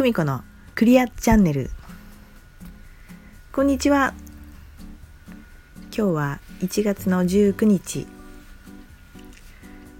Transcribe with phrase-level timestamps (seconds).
[0.00, 0.42] 久美子の
[0.74, 1.68] クリアチャンネル。
[3.52, 4.14] こんにちは。
[5.94, 8.06] 今日は1月の19日、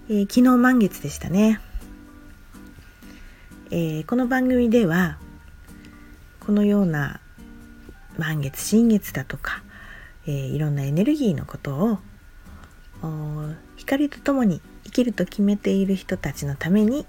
[0.09, 1.61] えー、昨日満月でしたね、
[3.69, 5.19] えー、この番組では
[6.39, 7.21] このような
[8.17, 9.61] 満月新月だとか、
[10.25, 11.99] えー、いろんなエネルギーのことを
[13.75, 17.05] 光とともに生きると決めている人たちのために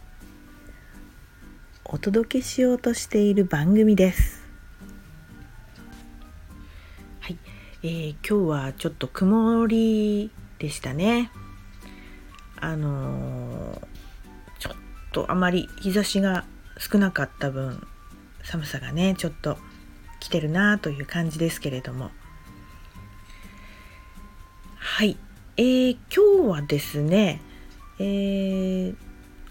[1.94, 4.40] お届けしようとしている番組です。
[7.20, 7.36] はい、
[7.82, 11.30] えー、今日はちょっと曇りでしたね。
[12.58, 13.80] あのー、
[14.58, 14.76] ちょっ
[15.12, 16.46] とあまり日差しが
[16.78, 17.86] 少なかった分
[18.42, 19.58] 寒さがねちょっと
[20.18, 22.10] 来てるなという感じですけれども
[24.78, 25.18] はい、
[25.58, 27.42] えー、今日はですね、
[27.98, 28.96] えー、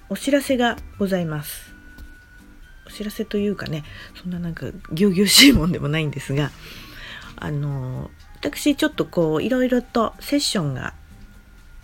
[0.10, 1.81] お知らせがございます。
[2.92, 3.84] お知らせというかね
[4.22, 6.52] そんななんかぎぎょしいもんでもないんですが
[7.38, 10.94] あの私ちょっとこういろいろとセッションが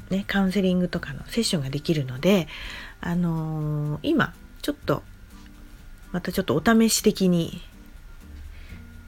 [0.09, 2.47] ねカウンセリングとかのセッションができるので
[3.00, 5.02] あの今ちょっと
[6.11, 7.61] またちょっとお試し的に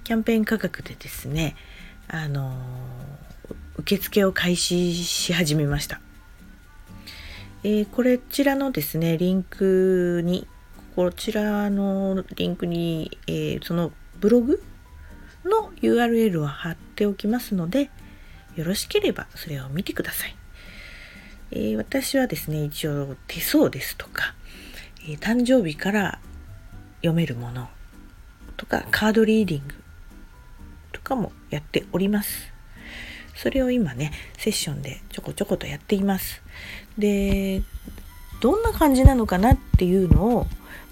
[0.06, 1.56] キャンペーン価格でですね
[2.08, 2.56] あの
[3.78, 6.02] 受付を開始し始めました。
[7.64, 10.48] えー、こちらのですねリンクに
[10.96, 14.62] こちらのリンクに、えー、そのブログ
[15.46, 17.90] の URL を貼っておきますので、
[18.56, 20.36] よろしければそれを見てください。
[21.52, 24.36] えー、私はですね、一応手相ですとか、
[25.04, 26.20] えー、誕生日から
[26.98, 27.70] 読めるもの
[28.58, 29.74] とか、カードリーディング
[30.92, 32.52] とかもやっております。
[33.36, 36.42] それを今ね、セッションでちょこちょことやっています。
[36.98, 37.64] で、
[38.42, 40.48] どんな感じなのかなっていうのを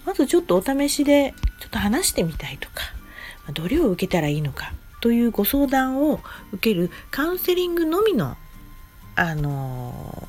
[0.07, 2.93] まずちょっとお試しでちょっと話してみたいとか
[3.53, 6.21] どれを受けたらいいのかというご相談を
[6.53, 8.37] 受けるカウンセリングのみの、
[9.15, 10.27] あの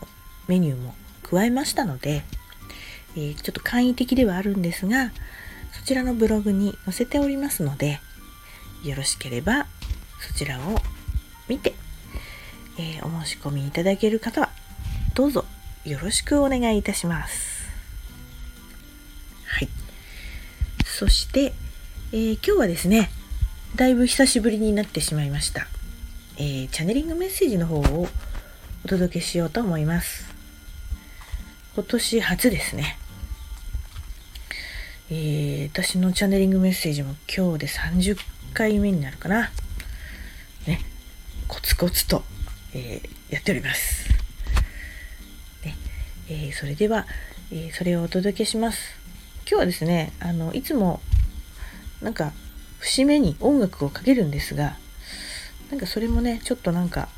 [0.49, 2.25] メニューも加えましたので、
[3.16, 5.12] えー、ちょっと簡易的ではあるんですが
[5.72, 8.00] そちらのブログに載せておりますので
[8.83, 9.66] よろしければ
[10.21, 10.81] そちらを
[11.47, 11.75] 見て、
[12.78, 14.50] えー、お申し込みいただける方は
[15.15, 15.45] どうぞ
[15.84, 17.58] よろしくお願いいたします。
[20.98, 21.53] そして、
[22.10, 23.09] えー、今日はですね、
[23.76, 25.69] だいぶ久しぶりになってしまいました。
[26.38, 28.09] えー、チャネリングメッセージの方を
[28.84, 30.26] お届けしようと思います。
[31.76, 32.98] 今年初ですね。
[35.09, 38.16] えー、私のチャネリングメッセージも今日で30
[38.53, 39.53] 回目になるかな。
[40.66, 40.80] ね、
[41.47, 42.25] コツコツと、
[42.75, 44.09] え、やっております。
[45.65, 45.76] ね
[46.28, 47.06] えー、それでは、
[47.53, 48.98] えそれをお届けします。
[49.50, 51.00] 今日はですねあのいつも
[52.03, 52.32] なんか
[52.81, 54.76] 節目に音楽をかけるんですが
[55.70, 57.09] なんかそれもねちょっとなんか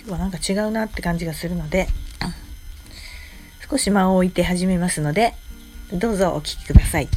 [0.00, 1.88] 今日はなんか違うなって感じがするので
[3.68, 5.32] 少し間を置いて始めますので
[5.90, 7.08] どうぞお聴きください。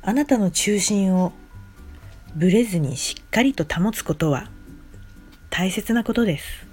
[0.00, 1.32] あなたの中心を
[2.34, 4.48] ぶれずにしっかりと保つことは
[5.50, 6.67] 大切なことです。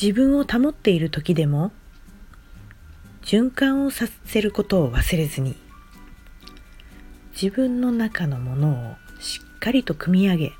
[0.00, 1.72] 自分を保っている時でも
[3.22, 5.56] 循環をさせることを忘れずに
[7.40, 10.52] 自分の中のものをしっかりと組み上げ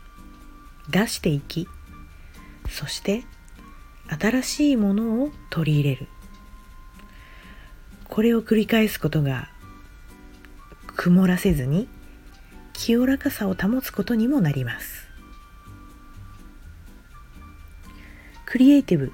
[0.91, 1.69] 出していき
[2.69, 3.25] そして
[4.09, 6.09] 新しいものを取り入れる。
[8.05, 9.49] これを繰り返すことが
[10.95, 11.89] 曇らせずに
[12.73, 15.09] 清らかさを保つことにもなります。
[18.47, 19.13] クリエイティブ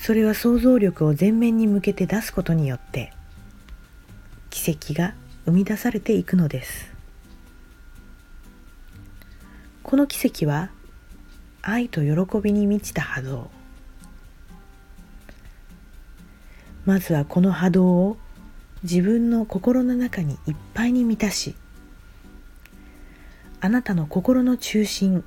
[0.00, 3.12] それは想像力を前面に向けて出すことによって
[4.48, 6.90] 奇跡が生み出されていくのです。
[9.82, 10.70] この奇跡は
[11.60, 13.50] 愛と喜びに満ちた波動。
[16.86, 18.16] まずはこの波動を
[18.82, 21.54] 自分の心の中にいっぱいに満たし
[23.60, 25.22] あなたの心の中心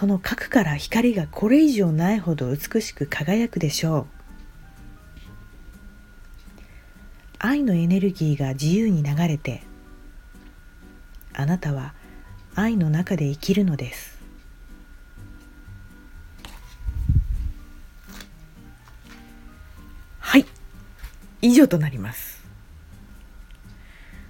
[0.00, 4.06] その核から光がこれ以上ないほど美しく輝くでしょう。
[7.38, 9.62] 愛のエネルギーが自由に流れて
[11.34, 11.92] あなたは
[12.54, 14.18] 愛の中で生きるのです。
[20.18, 20.46] はい。
[21.42, 22.42] 以上となります。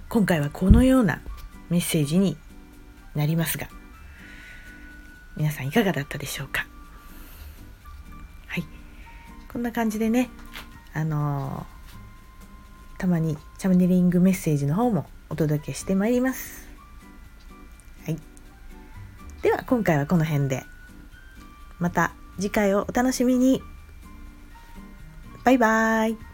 [0.09, 1.21] 今回はこのような
[1.69, 2.35] メッセージに
[3.15, 3.69] なりますが
[5.41, 6.67] 皆さんいかがだったでしょうか？
[8.45, 8.63] はい、
[9.51, 10.29] こんな感じでね
[10.93, 16.69] あのー、たまにチャネリングメッセージの方もお届けしてまいります。
[18.05, 18.19] はい。
[19.41, 20.63] では今回はこの辺で。
[21.79, 23.63] また次回をお楽しみに。
[25.43, 26.30] バイバーイ。